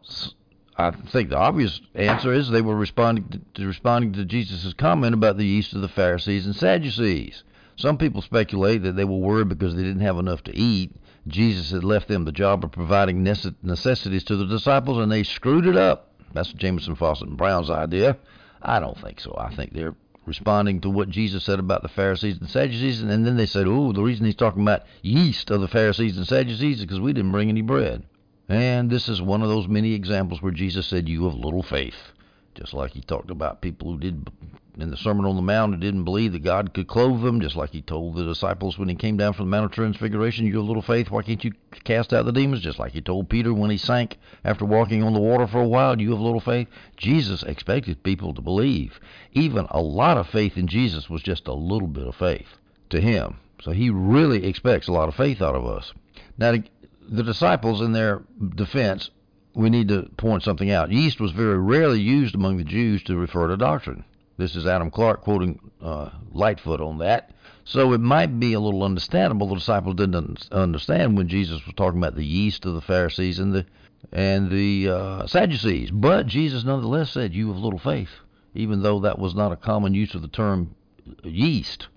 [0.76, 5.36] I think the obvious answer is they were responding to, responding to Jesus' comment about
[5.36, 7.42] the yeast of the Pharisees and Sadducees.
[7.76, 10.92] Some people speculate that they were worried because they didn't have enough to eat.
[11.26, 15.66] Jesus had left them the job of providing necessities to the disciples, and they screwed
[15.66, 16.12] it up.
[16.32, 18.16] That's Jamieson Fausset, and Brown's idea.
[18.62, 19.34] I don't think so.
[19.38, 19.94] I think they're
[20.28, 23.92] responding to what Jesus said about the Pharisees and Sadducees, and then they said, "Oh,
[23.92, 27.32] the reason he's talking about yeast of the Pharisees and Sadducees is because we didn't
[27.32, 28.04] bring any bread."
[28.48, 32.12] And this is one of those many examples where Jesus said, "You have little faith,"
[32.54, 34.30] just like he talked about people who did
[34.78, 37.56] in the Sermon on the Mount who didn't believe that God could clothe them, just
[37.56, 40.58] like he told the disciples when he came down from the Mount of Transfiguration, You
[40.58, 41.52] have little faith, why can't you
[41.84, 42.62] cast out the demons?
[42.62, 45.66] Just like he told Peter when he sank after walking on the water for a
[45.66, 46.68] while, You have little faith.
[46.96, 49.00] Jesus expected people to believe.
[49.32, 52.56] Even a lot of faith in Jesus was just a little bit of faith
[52.90, 53.38] to him.
[53.60, 55.92] So he really expects a lot of faith out of us.
[56.38, 56.54] Now,
[57.08, 58.22] the disciples, in their
[58.54, 59.10] defense,
[59.54, 60.92] we need to point something out.
[60.92, 64.04] Yeast was very rarely used among the Jews to refer to doctrine.
[64.38, 67.33] This is Adam Clarke quoting uh, Lightfoot on that.
[67.64, 71.98] So it might be a little understandable the disciples didn't understand when Jesus was talking
[71.98, 73.66] about the yeast of the Pharisees and the
[74.12, 75.90] and the uh, Sadducees.
[75.90, 78.20] But Jesus nonetheless said, "You have little faith,"
[78.55, 80.77] even though that was not a common use of the term
[81.24, 81.88] yeast.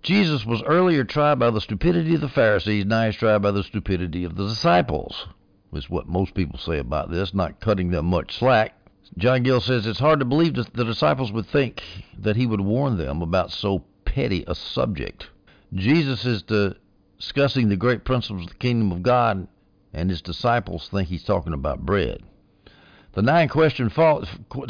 [0.00, 3.64] Jesus was earlier tried by the stupidity of the Pharisees, now he's tried by the
[3.64, 5.26] stupidity of the disciples.
[5.72, 8.77] Is what most people say about this, not cutting them much slack.
[9.16, 11.82] John Gill says it's hard to believe that the disciples would think
[12.18, 15.28] that he would warn them about so petty a subject.
[15.72, 19.48] Jesus is discussing the great principles of the kingdom of God,
[19.92, 22.22] and his disciples think he's talking about bread.
[23.12, 24.24] The nine question fo-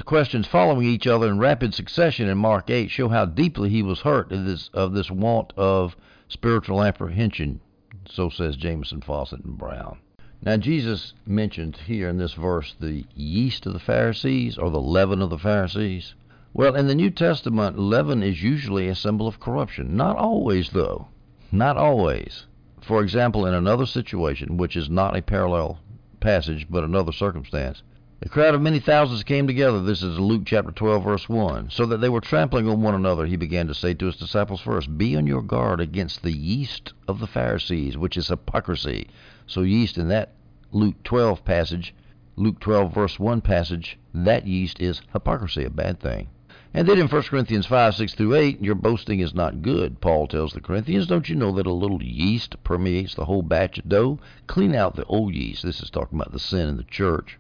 [0.05, 4.01] questions following each other in rapid succession in Mark 8 show how deeply he was
[4.01, 5.97] hurt of this, of this want of
[6.29, 7.61] spiritual apprehension,
[8.09, 9.99] so says Jamieson, Fausset, and Brown.
[10.41, 15.21] Now, Jesus mentioned here in this verse the yeast of the Pharisees or the leaven
[15.21, 16.15] of the Pharisees.
[16.55, 19.97] Well, in the New Testament, leaven is usually a symbol of corruption.
[19.97, 21.09] Not always, though.
[21.51, 22.47] Not always.
[22.81, 25.81] For example, in another situation, which is not a parallel
[26.21, 27.83] passage but another circumstance,
[28.21, 29.81] a crowd of many thousands came together.
[29.81, 31.71] This is Luke chapter 12, verse 1.
[31.71, 34.61] So that they were trampling on one another, he began to say to his disciples
[34.61, 39.09] first, Be on your guard against the yeast of the Pharisees, which is hypocrisy.
[39.49, 40.35] So yeast in that
[40.73, 41.95] Luke 12 passage,
[42.37, 46.29] Luke 12 verse 1 passage, that yeast is hypocrisy, a bad thing.
[46.75, 50.27] And then in 1 Corinthians 5, 6 through 8, your boasting is not good, Paul
[50.27, 51.07] tells the Corinthians.
[51.07, 54.19] Don't you know that a little yeast permeates the whole batch of dough?
[54.47, 55.63] Clean out the old yeast.
[55.63, 57.39] This is talking about the sin in the church.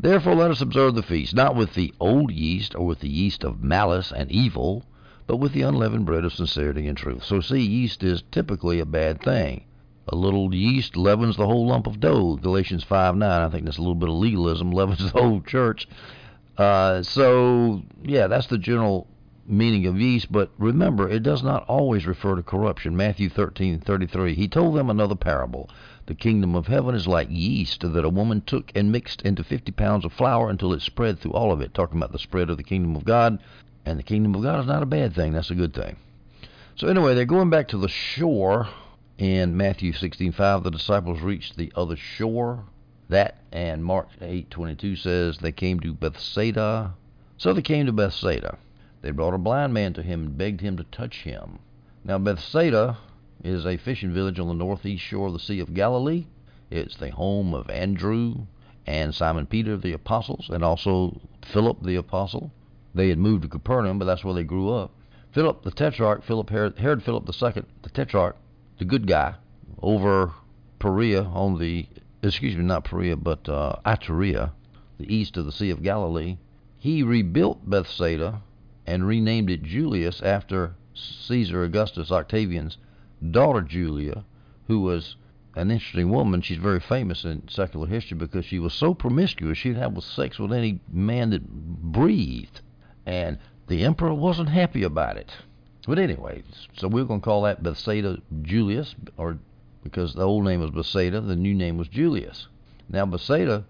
[0.00, 3.44] Therefore let us observe the feast, not with the old yeast or with the yeast
[3.44, 4.86] of malice and evil,
[5.26, 7.22] but with the unleavened bread of sincerity and truth.
[7.22, 9.64] So, see, yeast is typically a bad thing.
[10.08, 12.36] A little yeast leavens the whole lump of dough.
[12.36, 13.42] Galatians 5 9.
[13.42, 15.88] I think that's a little bit of legalism, leavens the whole church.
[16.56, 19.06] Uh, so, yeah, that's the general
[19.46, 22.96] meaning of yeast, but remember, it does not always refer to corruption.
[22.96, 24.34] Matthew 13:33.
[24.34, 25.68] He told them another parable.
[26.06, 29.72] The kingdom of heaven is like yeast that a woman took and mixed into 50
[29.72, 31.74] pounds of flour until it spread through all of it.
[31.74, 33.38] Talking about the spread of the kingdom of God.
[33.86, 35.96] And the kingdom of God is not a bad thing, that's a good thing.
[36.76, 38.68] So, anyway, they're going back to the shore
[39.18, 40.62] in Matthew 16:5.
[40.64, 42.64] The disciples reached the other shore.
[43.08, 46.94] That and Mark 8:22 says they came to Bethsaida.
[47.36, 48.58] So they came to Bethsaida.
[49.02, 51.58] They brought a blind man to him and begged him to touch him.
[52.04, 52.96] Now, Bethsaida
[53.42, 56.26] is a fishing village on the northeast shore of the Sea of Galilee.
[56.70, 58.46] It's the home of Andrew
[58.86, 62.50] and Simon Peter, the apostles, and also Philip, the apostle.
[62.94, 64.90] They had moved to Capernaum, but that's where they grew up.
[65.32, 68.36] Philip, the tetrarch, Philip Herod, Herod Philip II, the tetrarch,
[68.78, 69.34] the good guy,
[69.80, 70.32] over
[70.78, 71.86] Perea on the,
[72.22, 74.52] excuse me, not Perea, but uh, Iturea,
[74.98, 76.38] the east of the Sea of Galilee.
[76.78, 78.42] He rebuilt Bethsaida
[78.86, 82.78] and renamed it Julias after Caesar Augustus Octavian's
[83.30, 84.24] daughter Julia,
[84.66, 85.16] who was
[85.56, 86.40] an interesting woman.
[86.40, 90.52] She's very famous in secular history because she was so promiscuous she'd have sex with
[90.52, 92.60] any man that breathed.
[93.06, 95.32] And the emperor wasn't happy about it.
[95.86, 96.42] But anyway,
[96.76, 99.38] so we're going to call that Bethsaida Julius, or
[99.82, 102.48] because the old name was Bethsaida, the new name was Julius.
[102.88, 103.64] Now, Bethsaida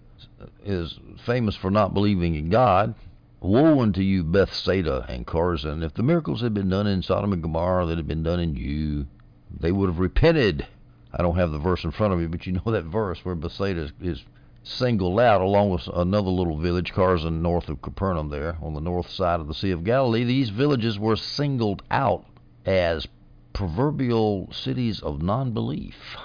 [0.63, 2.95] is famous for not believing in God,
[3.41, 5.83] Woe unto you, Bethsaida and Chorazin!
[5.83, 8.55] If the miracles had been done in Sodom and Gomorrah that had been done in
[8.55, 9.05] you,
[9.51, 10.65] they would have repented.
[11.13, 13.35] I don't have the verse in front of me, but you know that verse where
[13.35, 14.23] Bethsaida is, is
[14.65, 19.09] singled out along with another little village, Chorazin, north of Capernaum, there on the north
[19.09, 20.23] side of the Sea of Galilee.
[20.23, 22.25] These villages were singled out
[22.65, 23.07] as
[23.53, 26.17] proverbial cities of non belief.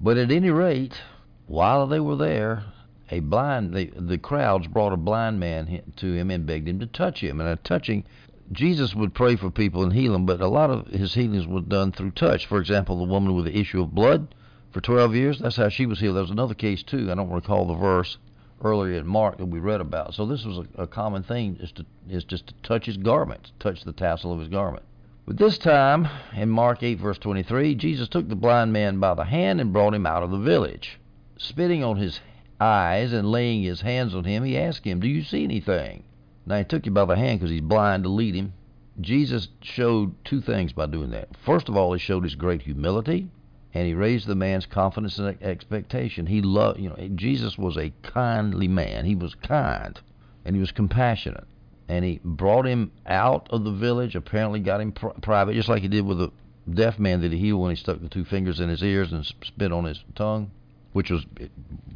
[0.00, 1.00] But at any rate,
[1.46, 2.64] while they were there,
[3.10, 6.86] a blind the the crowds brought a blind man to him and begged him to
[6.86, 8.04] touch him and a touching
[8.52, 11.60] Jesus would pray for people and heal them, but a lot of his healings were
[11.60, 12.46] done through touch.
[12.46, 14.34] For example, the woman with the issue of blood
[14.76, 16.16] for 12 years, that's how she was healed.
[16.16, 17.10] There was another case too.
[17.10, 18.18] I don't recall the verse
[18.62, 20.12] earlier in Mark that we read about.
[20.12, 23.52] So this was a, a common thing is to is just to touch his garment,
[23.58, 24.82] touch the tassel of his garment.
[25.24, 29.24] But this time, in Mark 8 verse 23, Jesus took the blind man by the
[29.24, 31.00] hand and brought him out of the village.
[31.38, 32.20] Spitting on his
[32.60, 36.02] eyes and laying his hands on him, he asked him, Do you see anything?
[36.44, 38.52] Now, he took him by the hand because he's blind to lead him.
[39.00, 41.34] Jesus showed two things by doing that.
[41.34, 43.30] First of all, he showed his great humility,
[43.76, 46.26] and he raised the man's confidence and expectation.
[46.26, 49.04] He loved, you know, Jesus was a kindly man.
[49.04, 50.00] He was kind,
[50.44, 51.46] and he was compassionate.
[51.86, 55.82] And he brought him out of the village, apparently got him pr- private, just like
[55.82, 56.32] he did with the
[56.72, 59.26] deaf man that he healed when he stuck the two fingers in his ears and
[59.26, 60.50] spit on his tongue
[60.96, 61.26] which was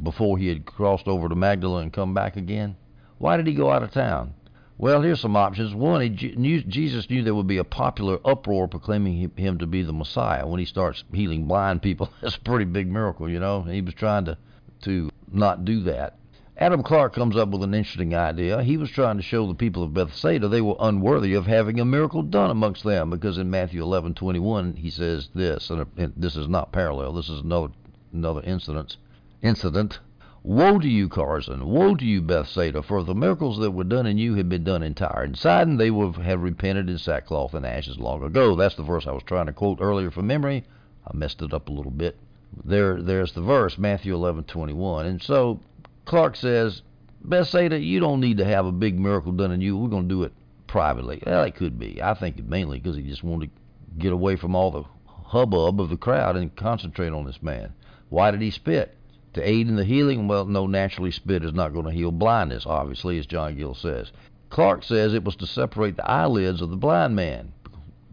[0.02, 2.76] before he had crossed over to Magdala and come back again.
[3.16, 4.34] Why did he go out of town?
[4.80, 5.74] Well, here's some options.
[5.74, 9.82] One, he knew, Jesus knew there would be a popular uproar proclaiming him to be
[9.82, 10.46] the Messiah.
[10.46, 13.60] When he starts healing blind people, that's a pretty big miracle, you know.
[13.60, 14.38] he was trying to
[14.84, 16.16] to not do that.
[16.56, 18.62] Adam Clarke comes up with an interesting idea.
[18.62, 21.84] He was trying to show the people of Bethsaida they were unworthy of having a
[21.84, 25.84] miracle done amongst them, because in Matthew 11:21 he says this, and
[26.16, 27.12] this is not parallel.
[27.12, 27.68] This is another
[28.14, 28.96] another incident.
[29.42, 30.00] Incident.
[30.42, 31.64] Woe to you, Chorazin!
[31.64, 32.82] Woe to you, Bethsaida!
[32.82, 35.36] For if the miracles that were done in you had been done in Tyre and
[35.36, 38.54] Sidon, they would have repented in sackcloth and ashes long ago.
[38.54, 40.64] That's the verse I was trying to quote earlier from memory.
[41.06, 42.16] I messed it up a little bit.
[42.64, 45.04] There, there's the verse, Matthew 11:21.
[45.04, 45.60] And so
[46.06, 46.80] Clarke says,
[47.22, 49.76] Bethsaida, you don't need to have a big miracle done in you.
[49.76, 50.32] We're going to do it
[50.66, 51.22] privately.
[51.26, 52.02] Well, it could be.
[52.02, 55.90] I think mainly because he just wanted to get away from all the hubbub of
[55.90, 57.74] the crowd and concentrate on this man.
[58.08, 58.96] Why did he spit?
[59.34, 60.26] To aid in the healing?
[60.26, 64.10] Well, no, naturally spit is not going to heal blindness, obviously, as John Gill says.
[64.48, 67.52] Clarke says it was to separate the eyelids of the blind man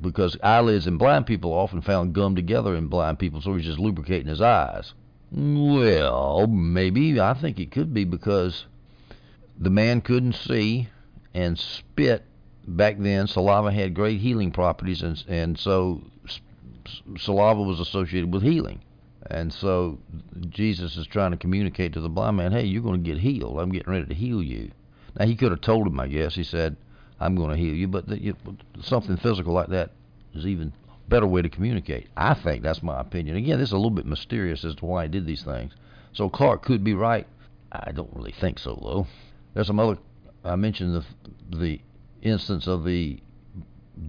[0.01, 3.65] because eyelids in blind people are often found gummed together in blind people, so he's
[3.65, 4.93] just lubricating his eyes.
[5.32, 7.20] Well, maybe.
[7.20, 8.65] I think it could be because
[9.57, 10.89] the man couldn't see
[11.34, 12.24] and spit
[12.68, 13.28] back then.
[13.28, 16.01] Saliva had great healing properties, and, and so
[17.18, 18.82] saliva was associated with healing.
[19.30, 19.99] And so
[20.49, 23.59] Jesus is trying to communicate to the blind man, hey, you're going to get healed.
[23.59, 24.71] I'm getting ready to heal you.
[25.19, 26.36] Now, he could have told him, I guess.
[26.36, 26.78] He said,
[27.19, 27.88] I'm going to heal you.
[27.88, 28.36] But the, you,
[28.82, 29.91] something physical like that
[30.34, 30.71] is even
[31.09, 32.07] better way to communicate.
[32.15, 33.36] I think that's my opinion.
[33.36, 35.73] Again, this is a little bit mysterious as to why he did these things.
[36.13, 37.28] So Clarke could be right.
[37.71, 39.07] I don't really think so, though.
[39.53, 39.97] There's some other.
[40.43, 41.82] I mentioned the the
[42.21, 43.19] instance of the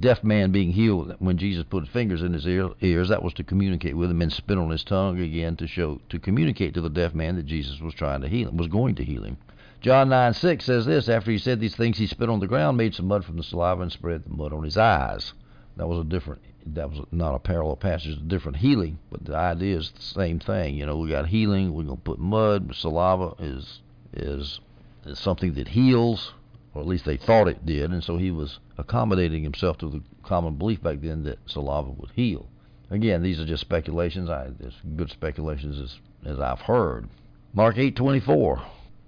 [0.01, 3.45] deaf man being healed when Jesus put fingers in his ear, ears, that was to
[3.45, 6.91] communicate with him and spit on his tongue again to show to communicate to the
[6.91, 9.37] deaf man that Jesus was trying to heal him, was going to heal him.
[9.81, 12.77] John 9 6 says this After he said these things, he spit on the ground,
[12.77, 15.33] made some mud from the saliva, and spread the mud on his eyes.
[15.77, 19.37] That was a different, that was not a parallel passage, a different healing, but the
[19.37, 20.75] idea is the same thing.
[20.75, 23.81] You know, we got healing, we're going to put mud, saliva is,
[24.13, 24.61] is,
[25.07, 26.35] is something that heals,
[26.79, 30.01] or at least they thought it did, and so he was accommodating himself to the
[30.23, 32.49] common belief back then that saliva would heal.
[32.89, 34.31] Again, these are just speculations.
[34.31, 37.09] I, as good speculations as, as I've heard.
[37.53, 38.63] Mark 8:24.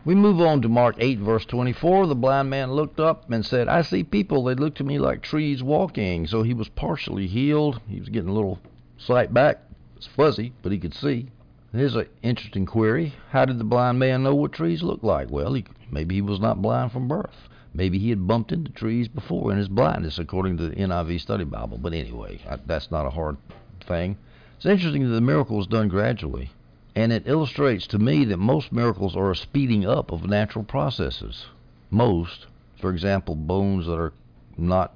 [0.05, 2.09] We move on to Mark 8, verse 24.
[2.09, 4.43] The blind man looked up and said, I see people.
[4.43, 6.27] They look to me like trees walking.
[6.27, 7.81] So he was partially healed.
[7.87, 8.59] He was getting a little
[8.99, 9.61] sight back.
[9.97, 11.29] It's fuzzy, but he could see.
[11.73, 13.15] Here's an interesting query.
[13.31, 15.31] How did the blind man know what trees look like?
[15.31, 17.49] Well, he, maybe he was not blind from birth.
[17.73, 21.45] Maybe he had bumped into trees before in his blindness, according to the NIV Study
[21.45, 21.79] Bible.
[21.79, 23.37] But anyway, that's not a hard
[23.81, 24.17] thing.
[24.57, 26.51] It's interesting that the miracle was done gradually.
[26.97, 31.47] And it illustrates to me that most miracles are a speeding up of natural processes.
[31.91, 32.47] Most,
[32.81, 34.13] for example, bones that are
[34.59, 34.93] not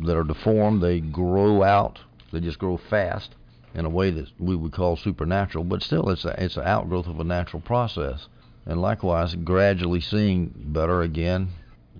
[0.00, 1.98] that are deformed, they grow out.
[2.32, 3.34] They just grow fast
[3.74, 7.06] in a way that we would call supernatural, but still it's a, it's an outgrowth
[7.06, 8.28] of a natural process.
[8.66, 11.48] And likewise, gradually seeing better again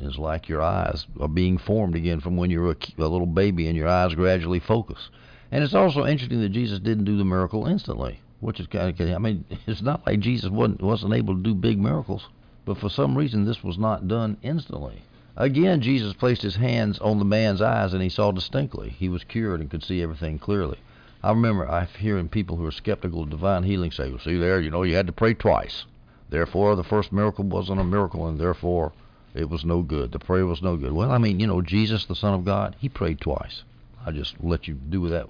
[0.00, 3.26] is like your eyes are being formed again from when you were a, a little
[3.26, 5.10] baby and your eyes gradually focus.
[5.50, 9.10] And it's also interesting that Jesus didn't do the miracle instantly which is kind of
[9.10, 12.28] I mean, it's not like Jesus wasn't wasn't able to do big miracles,
[12.64, 15.02] but for some reason this was not done instantly.
[15.36, 18.88] Again, Jesus placed his hands on the man's eyes and he saw distinctly.
[18.88, 20.78] He was cured and could see everything clearly.
[21.22, 24.60] I remember I hearing people who are skeptical of divine healing say, "Well, see there,
[24.60, 25.84] you know, you had to pray twice.
[26.28, 28.92] Therefore, the first miracle wasn't a miracle, and therefore
[29.34, 30.12] it was no good.
[30.12, 32.76] The prayer was no good." Well, I mean, you know, Jesus, the Son of God,
[32.78, 33.62] he prayed twice.
[34.04, 35.28] I just let you do with that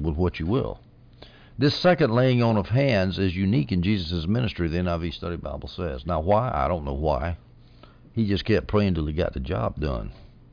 [0.00, 0.80] with what you will.
[1.58, 5.68] This second laying on of hands is unique in Jesus' ministry, the NIV Study Bible
[5.68, 6.06] says.
[6.06, 6.52] Now, why?
[6.54, 7.36] I don't know why.
[8.12, 10.12] He just kept praying till he got the job done.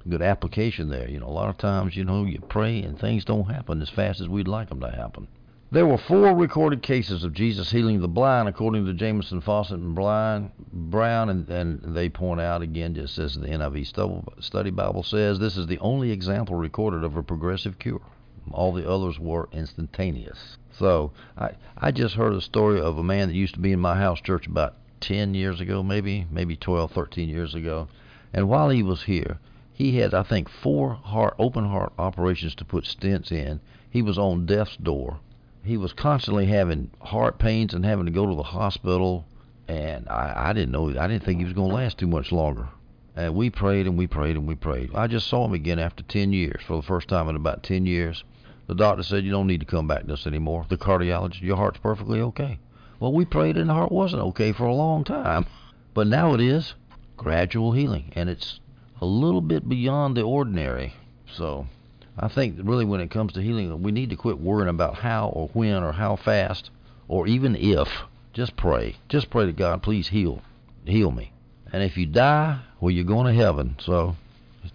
[0.10, 1.10] Good application there.
[1.10, 3.90] You know, a lot of times, you know, you pray and things don't happen as
[3.90, 5.28] fast as we'd like them to happen.
[5.72, 9.96] There were four recorded cases of Jesus healing the blind, according to Jamieson Fausset and
[9.96, 15.40] Blind, Brown, and, and they point out again, just as the NIV Study Bible says,
[15.40, 18.04] this is the only example recorded of a progressive cure.
[18.52, 20.58] All the others were instantaneous.
[20.72, 23.80] So I I just heard a story of a man that used to be in
[23.80, 27.88] my house church about 10 years ago, maybe maybe 12, 13 years ago,
[28.32, 29.40] and while he was here,
[29.74, 33.62] he had I think four heart open heart operations to put stents in.
[33.90, 35.20] He was on death's door.
[35.66, 39.26] He was constantly having heart pains and having to go to the hospital.
[39.68, 42.32] And I, I didn't know I didn't think he was going to last too much
[42.32, 42.70] longer.
[43.16, 44.92] And we prayed and we prayed and we prayed.
[44.94, 47.86] I just saw him again after 10 years, for the first time in about 10
[47.86, 48.24] years.
[48.68, 50.66] The doctor said you don't need to come back to us anymore.
[50.70, 52.60] The cardiologist, your heart's perfectly okay.
[53.00, 55.46] Well, we prayed and the heart wasn't okay for a long time,
[55.94, 56.76] but now it is.
[57.18, 58.60] Gradual healing, and it's
[59.00, 60.94] a little bit beyond the ordinary.
[61.28, 61.68] So,
[62.18, 65.30] I think really when it comes to healing, we need to quit worrying about how
[65.30, 66.70] or when or how fast
[67.08, 67.90] or even if.
[68.34, 68.96] Just pray.
[69.10, 70.42] Just pray to God, please heal,
[70.86, 71.32] heal me.
[71.72, 73.76] And if you die, well, you're going to heaven.
[73.80, 74.16] So,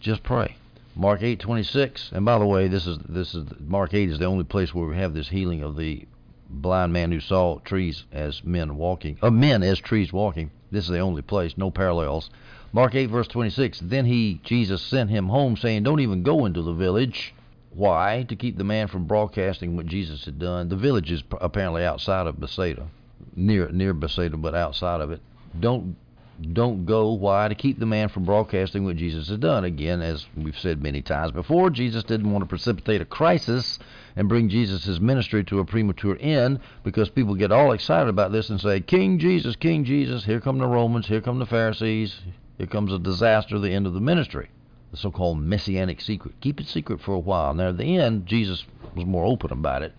[0.00, 0.56] just pray.
[0.96, 2.12] Mark 8:26.
[2.12, 4.86] And by the way, this is this is Mark 8 is the only place where
[4.86, 6.06] we have this healing of the
[6.50, 10.50] blind man who saw trees as men walking, uh, men as trees walking.
[10.70, 12.30] This is the only place, no parallels.
[12.72, 13.80] Mark 8 verse 26.
[13.80, 17.34] Then he Jesus sent him home saying, "Don't even go into the village."
[17.72, 18.24] Why?
[18.28, 20.68] To keep the man from broadcasting what Jesus had done.
[20.68, 22.88] The village is apparently outside of Bethsaida,
[23.36, 25.20] near near Bethsaida, but outside of it.
[25.58, 25.96] Don't
[26.40, 27.12] don't go.
[27.12, 27.48] Why?
[27.48, 29.64] To keep the man from broadcasting what Jesus has done.
[29.64, 33.78] Again, as we've said many times before, Jesus didn't want to precipitate a crisis
[34.16, 38.48] and bring Jesus' ministry to a premature end because people get all excited about this
[38.48, 42.20] and say, King Jesus, King Jesus, here come the Romans, here come the Pharisees,
[42.58, 44.50] here comes a disaster, the end of the ministry.
[44.90, 46.34] The so called messianic secret.
[46.40, 47.54] Keep it secret for a while.
[47.54, 48.64] Now, at the end, Jesus
[48.96, 49.92] was more open about it,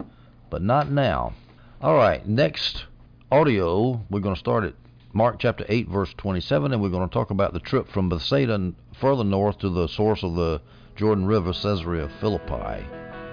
[0.49, 1.33] but not now.
[1.81, 2.85] All right, next
[3.31, 4.75] audio, we're going to start it
[5.13, 8.71] Mark chapter 8, verse 27, and we're going to talk about the trip from Bethsaida
[8.93, 10.61] further north to the source of the
[10.95, 12.85] Jordan River, Caesarea Philippi,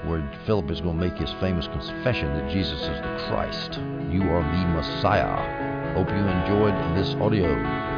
[0.05, 3.79] where Philip is going to make his famous confession that Jesus is the Christ.
[4.11, 5.95] You are the Messiah.
[5.95, 7.97] Hope you enjoyed this audio.